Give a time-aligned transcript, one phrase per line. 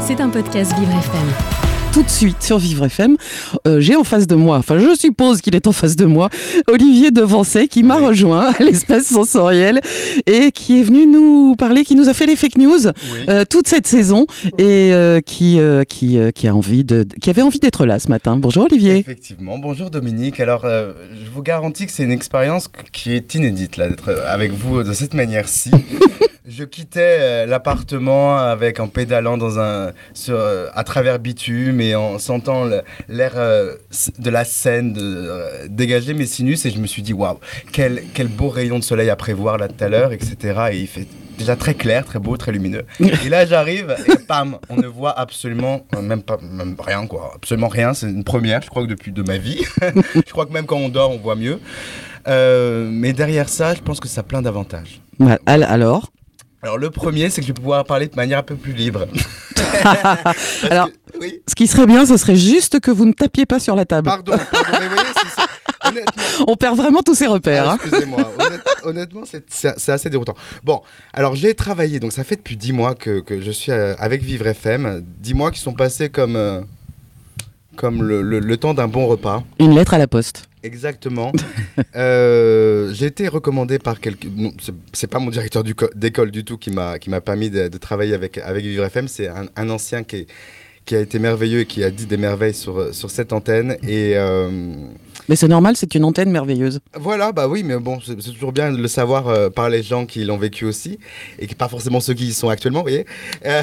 [0.00, 1.60] C'est un podcast Vivre FM
[1.92, 3.16] tout de suite sur Vivre FM.
[3.66, 6.30] Euh, j'ai en face de moi, enfin je suppose qu'il est en face de moi,
[6.68, 9.80] Olivier Devancet qui m'a rejoint à l'espace sensoriel
[10.26, 12.86] et qui est venu nous parler, qui nous a fait les fake news
[13.28, 15.58] euh, toute cette saison et euh, qui,
[15.88, 18.36] qui, qui, a envie de, qui avait envie d'être là ce matin.
[18.36, 18.96] Bonjour Olivier.
[18.96, 20.38] Effectivement, bonjour Dominique.
[20.38, 24.84] Alors je vous garantis que c'est une expérience qui est inédite là d'être avec vous
[24.84, 25.72] de cette manière-ci.
[26.48, 29.92] Je quittais euh, l'appartement avec en pédalant dans un
[30.30, 32.64] euh, à travers bitume et en sentant
[33.08, 33.74] l'air euh,
[34.18, 34.96] de la Seine
[35.68, 37.38] dégager mes sinus et je me suis dit waouh
[37.72, 40.86] quel, quel beau rayon de soleil à prévoir là tout à l'heure etc et il
[40.86, 41.06] fait
[41.36, 42.86] déjà très clair très beau très lumineux.
[43.00, 47.32] Et là j'arrive et pam on ne voit absolument même pas même rien quoi.
[47.34, 47.92] Absolument rien.
[47.92, 49.62] C'est une première je crois que depuis de ma vie.
[50.14, 51.60] Je crois que même quand on dort on voit mieux.
[52.26, 55.02] Mais derrière ça je pense que ça a plein d'avantages.
[55.46, 56.10] Alors
[56.62, 59.06] alors le premier, c'est que je vais pouvoir parler de manière un peu plus libre.
[60.70, 60.90] Alors,
[61.46, 64.06] ce qui serait bien, ce serait juste que vous ne tapiez pas sur la table.
[64.06, 65.10] Pardon, pardon mais voyez,
[65.86, 66.04] honnêtement...
[66.46, 67.68] On perd vraiment tous ses repères.
[67.68, 67.78] Ah, hein.
[67.82, 68.30] Excusez-moi,
[68.84, 70.34] honnêtement, c'est assez déroutant.
[70.62, 73.94] Bon, alors j'ai travaillé, donc ça fait depuis 10 mois que, que je suis euh,
[73.98, 75.02] avec Vivre FM.
[75.02, 76.60] 10 mois qui sont passés comme, euh,
[77.80, 79.42] comme le, le temps d'un bon repas.
[79.58, 80.50] Une lettre à la poste.
[80.62, 81.32] Exactement.
[81.96, 84.26] euh, j'ai été recommandé par quelques.
[84.92, 85.64] c'est pas mon directeur
[85.94, 89.08] d'école du tout qui m'a qui m'a permis de, de, travailler avec avec Vivre FM.
[89.08, 90.26] C'est un, un, ancien qui est
[90.84, 93.78] qui a été merveilleux et qui a dit des merveilles sur, sur cette antenne.
[93.82, 94.72] Et, euh,
[95.30, 96.80] Mais c'est normal, c'est une antenne merveilleuse.
[96.98, 100.04] Voilà, bah oui, mais bon, c'est toujours bien de le savoir euh, par les gens
[100.04, 100.98] qui l'ont vécu aussi,
[101.38, 103.06] et qui pas forcément ceux qui y sont actuellement, vous voyez.
[103.46, 103.62] Euh,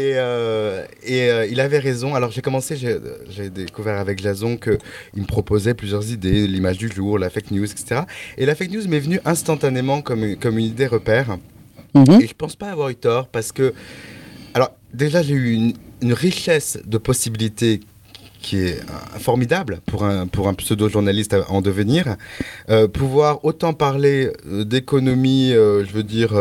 [0.00, 2.14] et, et il avait raison.
[2.14, 4.78] Alors j'ai commencé, j'ai découvert avec Jason qu'il
[5.14, 8.00] me proposait plusieurs idées, l'image du jour, la fake news, etc.
[8.38, 11.36] Et la fake news m'est venue instantanément comme, comme une idée repère.
[11.94, 12.22] Mhm.
[12.22, 13.74] Et je pense pas avoir eu tort parce que
[14.54, 17.80] alors, déjà, j'ai eu une, une richesse de possibilités
[18.42, 22.16] qui est euh, formidable pour un, pour un pseudo-journaliste en devenir.
[22.68, 26.32] Euh, pouvoir autant parler euh, d'économie, je veux dire,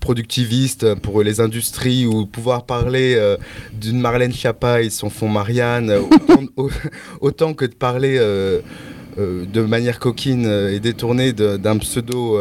[0.00, 3.36] productiviste pour les industries, ou pouvoir parler
[3.72, 5.92] d'une Marlène Schiappa et son fonds Marianne,
[7.20, 8.18] autant, que de parler
[9.18, 12.38] de manière coquine et détournée d'un pseudo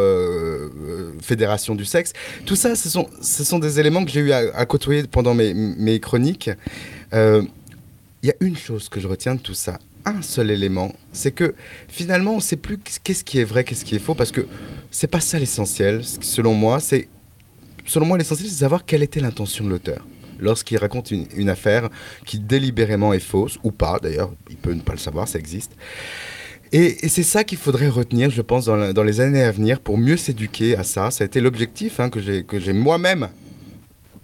[1.21, 2.13] fédération du sexe.
[2.45, 5.53] Tout ça, ce sont, ce sont des éléments que j'ai eu à, côtoyer pendant mes,
[5.53, 6.51] mes chroniques.
[8.21, 11.31] Il y a une chose que je retiens de tout ça, un seul élément, c'est
[11.31, 11.55] que
[11.87, 14.45] finalement, on ne sait plus qu'est-ce qui est vrai, qu'est-ce qui est faux, parce que
[14.91, 16.03] c'est pas ça l'essentiel.
[16.03, 17.07] Selon moi, c'est
[17.85, 20.05] selon moi l'essentiel, c'est de savoir quelle était l'intention de l'auteur
[20.39, 21.89] lorsqu'il raconte une, affaire
[22.25, 23.99] qui délibérément est fausse ou pas.
[24.01, 25.71] D'ailleurs, il peut ne pas le savoir, ça existe.
[26.71, 30.17] Et, c'est ça qu'il faudrait retenir, je pense, dans, les années à venir pour mieux
[30.17, 31.11] s'éduquer à ça.
[31.11, 33.29] Ça a été l'objectif hein, que j'ai moi-même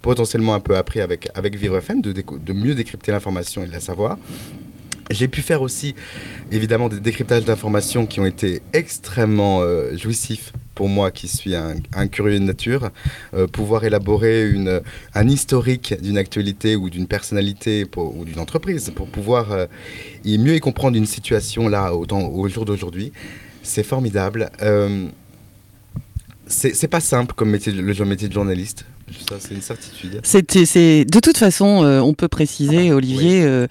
[0.06, 3.80] potentiellement un peu appris avec, avec FM, de, de mieux décrypter l'information et de la
[3.80, 4.16] savoir.
[5.10, 5.96] J'ai pu faire aussi,
[6.52, 12.06] évidemment, des décryptages d'informations qui ont été extrêmement euh, jouissifs pour moi, qui suis un,
[12.06, 12.90] curieux de nature.
[13.34, 14.80] Euh, pouvoir élaborer une,
[15.14, 19.66] un historique d'une actualité ou d'une personnalité ou d'une entreprise pour pouvoir euh,
[20.24, 23.12] mieux y comprendre une situation là au, au jour d'aujourd'hui,
[23.64, 24.50] c'est formidable.
[26.46, 28.86] c'est pas simple comme métier, le métier de journaliste
[29.38, 30.20] c'est une certitude.
[30.22, 33.66] C'est, de toute façon, euh, on peut préciser, Olivier, euh,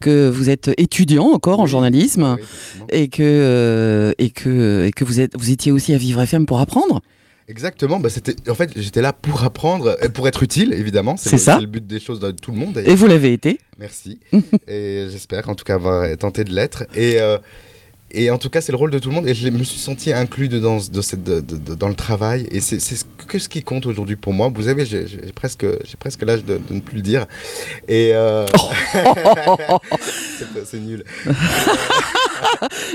[0.00, 2.36] que vous êtes étudiant encore en journalisme
[2.90, 6.46] et que euh, et que et que vous êtes vous étiez aussi à Vivre FM
[6.46, 7.00] pour apprendre.
[7.48, 11.60] Exactement, bah c'était en fait j'étais là pour apprendre, pour être utile évidemment, c'est, ça.
[11.60, 12.82] le but des choses de tout le monde.
[12.84, 13.60] Et vous l'avez été.
[13.78, 14.18] Merci.
[14.66, 16.84] et j'espère en tout cas avoir tenté de l'être.
[16.96, 17.18] Et
[18.10, 19.26] et en tout cas, c'est le rôle de tout le monde.
[19.26, 22.46] Et je me suis senti inclus dedans, de cette, dans le travail.
[22.50, 22.78] Et c'est
[23.26, 24.50] que ce qui compte aujourd'hui pour moi?
[24.54, 25.66] Vous savez, j'ai presque,
[25.98, 27.26] presque l'âge de, ne plus le dire.
[27.88, 28.46] Et euh...
[30.64, 31.04] c'est nul.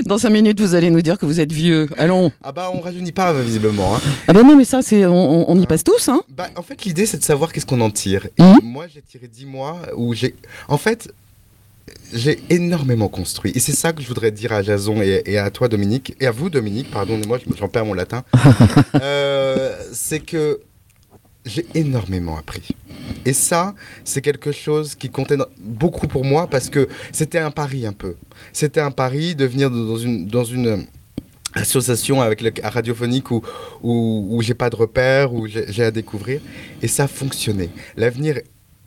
[0.06, 1.88] Dans cinq minutes, vous allez nous dire que vous êtes vieux.
[1.98, 2.32] Allons.
[2.42, 3.96] Ah bah on rajeunit pas visiblement.
[3.96, 4.00] Hein.
[4.28, 6.08] Ah bah non, mais ça c'est on, on, y passe tous.
[6.08, 6.22] Hein.
[6.30, 8.26] Bah, en fait, l'idée c'est de savoir qu'est-ce qu'on en tire.
[8.38, 8.58] Et mmh.
[8.62, 10.34] Moi, j'ai tiré dix mois où j'ai.
[10.68, 11.12] En fait,
[12.12, 13.52] j'ai énormément construit.
[13.54, 16.30] Et c'est ça que je voudrais dire à Jason et, à toi, Dominique, et à
[16.30, 18.22] vous, Dominique, pardonnez-moi, j'en perds mon latin.
[19.00, 20.60] Euh, c'est que
[21.44, 22.68] j'ai énormément appris.
[23.24, 23.74] Et ça,
[24.04, 28.16] c'est quelque chose qui comptait beaucoup pour moi parce que c'était un pari un peu.
[28.52, 30.86] C'était un pari de venir dans une, dans une
[31.54, 33.42] association avec le radiophonique où,
[33.82, 36.40] où, où j'ai pas de repères, où j'ai à découvrir.
[36.80, 37.70] Et ça a fonctionné.
[37.96, 38.40] L'avenir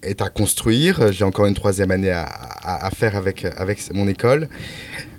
[0.04, 1.12] est à construire.
[1.12, 2.24] J'ai encore une troisième année à,
[2.64, 4.50] à, faire avec, avec mon école.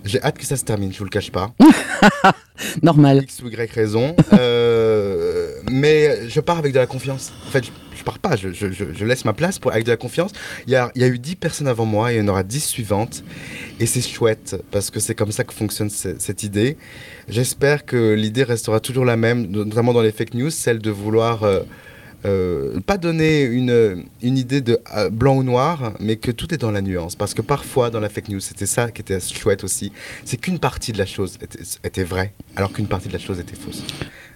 [0.05, 1.52] J'ai hâte que ça se termine, je vous le cache pas.
[2.82, 3.23] Normal.
[3.25, 4.14] X ou Y raison.
[4.34, 7.32] Euh, mais je pars avec de la confiance.
[7.46, 9.96] En fait, je, je pars pas, je, je- laisse ma place pour, avec de la
[9.96, 10.31] confiance.
[10.67, 12.28] Il y a, il y a eu 10 personnes avant moi et il y en
[12.28, 13.25] aura 10 suivantes.
[13.81, 16.76] Et c'est chouette parce que c'est comme ça que fonctionne ce- cette idée.
[17.28, 21.43] J'espère que l'idée restera toujours la même, notamment dans les fake news, celle de vouloir
[21.43, 21.61] euh,
[22.24, 26.58] euh, pas donner une, une idée de euh, blanc ou noir, mais que tout est
[26.58, 27.14] dans la nuance.
[27.14, 29.92] Parce que parfois, dans la fake news, c'était ça qui était chouette aussi,
[30.24, 33.38] c'est qu'une partie de la chose était, était vraie, alors qu'une partie de la chose
[33.38, 33.82] était fausse.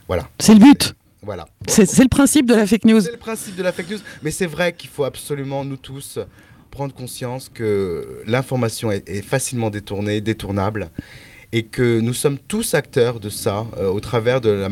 [0.07, 0.95] Voilà, C'est le but.
[1.23, 1.47] voilà.
[1.69, 3.01] C'est c'est le principe de la fake news.
[3.01, 6.19] C'est le principe de la fake news, mais c'est vrai qu'il faut absolument, nous tous,
[6.71, 10.91] prendre conscience que l'information est, est facilement détournée, détournable,
[11.53, 14.69] et que nous sommes tous acteurs de ça euh, au travers de, la,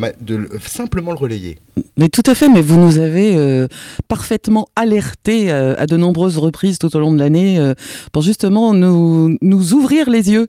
[0.65, 1.59] simplement le relayer.
[1.97, 3.67] Mais tout à fait, mais vous nous avez euh,
[4.07, 7.75] parfaitement alertés euh, à de nombreuses reprises tout au long de l'année euh,
[8.13, 10.47] pour justement nous, nous ouvrir les yeux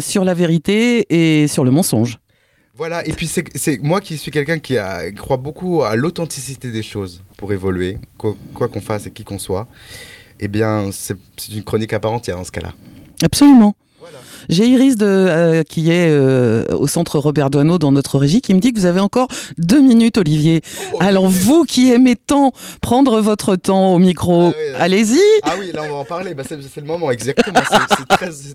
[0.00, 2.18] sur la vérité et sur le mensonge.
[2.74, 6.82] Voilà, et puis c'est moi qui suis quelqu'un qui a- croit beaucoup à l'authenticité des
[6.82, 9.66] choses pour évoluer, quoi qu'on fasse et qui qu'on soit.
[10.40, 12.74] Eh bien, c'est c'est une chronique à part entière dans ce cas-là.
[13.22, 13.74] Absolument.
[14.48, 18.54] J'ai Iris de, euh, qui est euh, au centre Robert Doisneau dans notre régie qui
[18.54, 19.28] me dit que vous avez encore
[19.58, 20.62] deux minutes, Olivier.
[21.00, 25.20] Alors vous qui aimez tant prendre votre temps au micro, Ah oui, allez-y.
[25.42, 26.34] Ah oui, là on va en parler.
[26.34, 27.60] Bah, c'est le moment exactement.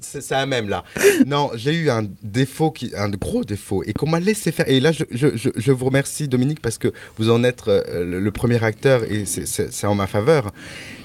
[0.02, 0.84] C'est- à même là.
[1.26, 4.68] Non, j'ai eu un défaut, qui, un gros défaut, et qu'on m'a laissé faire.
[4.70, 8.06] Et là, je, je- je- je vous remercie Dominique parce que vous en êtes euh,
[8.06, 10.52] le, le premier acteur et c'est- en ma faveur.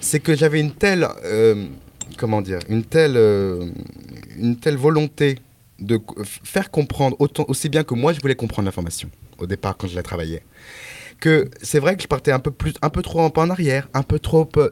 [0.00, 1.08] C'est que j'avais une telle,
[2.18, 3.16] comment dire, une telle,
[4.38, 5.36] une telle volonté
[5.78, 9.76] de co- faire comprendre autant, aussi bien que moi je voulais comprendre l'information au départ
[9.76, 10.42] quand je la travaillais
[11.18, 13.88] que c'est vrai que je partais un peu plus, un peu trop en, en arrière,
[13.94, 14.68] un peu trop euh,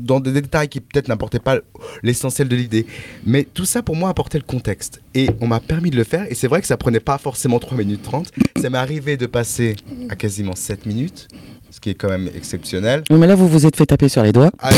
[0.00, 1.58] dans des détails qui peut-être n'apportaient pas
[2.04, 2.86] l'essentiel de l'idée.
[3.26, 5.00] Mais tout ça pour moi apportait le contexte.
[5.14, 6.30] Et on m'a permis de le faire.
[6.30, 8.30] Et c'est vrai que ça prenait pas forcément 3 minutes 30.
[8.60, 9.74] Ça m'est arrivé de passer
[10.08, 11.26] à quasiment 7 minutes,
[11.70, 13.02] ce qui est quand même exceptionnel.
[13.10, 14.50] Mais là, vous vous êtes fait taper sur les doigts.
[14.58, 14.70] Ah,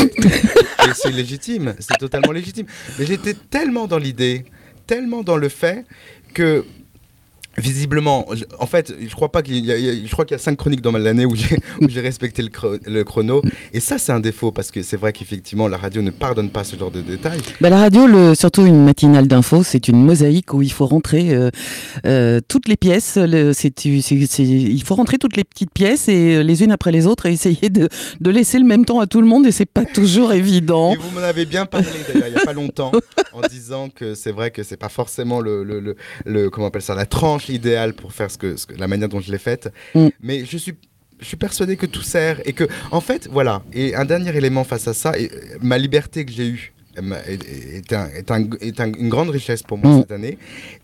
[0.93, 2.65] c'est légitime, c'est totalement légitime.
[2.99, 4.45] Mais j'étais tellement dans l'idée,
[4.87, 5.85] tellement dans le fait
[6.33, 6.65] que
[7.57, 8.27] visiblement,
[8.59, 10.57] en fait, je crois pas qu'il y a, y je crois qu'il y a cinq
[10.57, 13.41] chroniques dans l'année où j'ai où j'ai respecté le, chro- le chrono.
[13.73, 16.63] Et ça, c'est un défaut parce que c'est vrai qu'effectivement, la radio ne pardonne pas
[16.63, 17.41] ce genre de détails.
[17.59, 21.33] Bah, la radio, le, surtout une matinale d'info, c'est une mosaïque où il faut rentrer
[21.33, 21.49] euh,
[22.05, 23.17] euh, toutes les pièces.
[23.17, 23.51] Le,
[24.39, 27.33] il faut rentrer toutes les petites pièces et euh, les unes après les autres et
[27.33, 27.89] essayer de,
[28.19, 30.93] de laisser le même temps à tout le monde et c'est pas toujours évident.
[30.93, 32.91] Et vous m'en avez bien parlé d'ailleurs il n'y a pas longtemps
[33.33, 35.95] en disant que c'est vrai que c'est pas forcément le, le, le,
[36.25, 38.87] le- comment on appelle ça la tranche idéale pour faire ce que, ce que- la
[38.87, 39.71] manière dont je l'ai faite.
[39.95, 40.07] Mm.
[40.21, 40.75] Mais je suis
[41.19, 44.63] je suis persuadé que tout sert et que en fait voilà et un dernier élément
[44.63, 48.49] face à ça et, euh, ma liberté que j'ai eue est, est un- est un-
[48.59, 49.99] est un- une grande richesse pour moi Mm.
[50.01, 50.37] cette année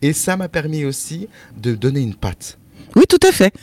[0.03, 1.27] et ça m'a permis aussi
[1.59, 2.59] de donner une patte.
[2.95, 3.53] Oui, tout à fait.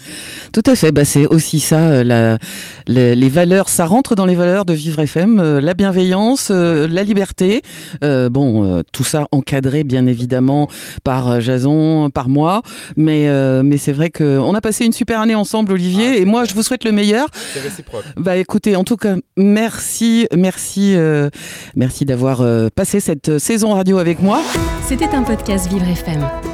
[0.53, 0.93] Tout à fait.
[0.93, 2.39] Bah, c'est aussi ça, euh, la,
[2.87, 6.87] les, les valeurs, ça rentre dans les valeurs de Vivre FM, euh, la bienveillance, euh,
[6.89, 7.63] la liberté.
[8.05, 10.69] Euh, bon, euh, tout ça encadré bien évidemment
[11.03, 12.63] par euh, Jason, par moi.
[12.97, 16.25] Mais, euh, mais c'est vrai qu'on a passé une super année ensemble, Olivier, Ah, et
[16.25, 17.27] moi, je vous souhaite le meilleur.
[17.53, 18.05] C'est réciproque.
[18.17, 21.31] Bah écoutez, en tout cas, merci, merci, euh,
[21.75, 24.41] merci d'avoir euh, passé cette saison radio avec moi.
[24.87, 26.54] C'était un podcast Vivre FM.